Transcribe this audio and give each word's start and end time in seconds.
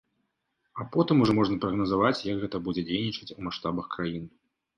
А 0.79 0.85
потым 0.95 1.19
ужо 1.25 1.35
можна 1.39 1.57
прагназаваць, 1.65 2.25
як 2.31 2.41
гэта 2.45 2.63
будзе 2.69 2.85
дзейнічаць 2.89 3.31
у 3.37 3.47
маштабах 3.51 3.85
краіны. 3.99 4.27